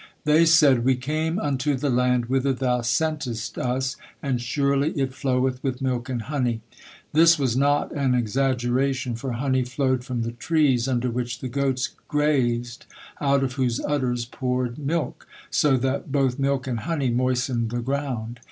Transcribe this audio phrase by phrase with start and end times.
[0.23, 5.61] They said: "We came unto the land whither thou sentest us, and surely it floweth
[5.61, 6.61] with milk and honey."
[7.13, 11.89] This was not an exaggeration, for honey flowed from the trees under which the goats
[12.07, 12.87] grazed,
[13.21, 15.15] out of whose udders poured mile,
[15.51, 18.39] so that both mile and honey moistened the ground.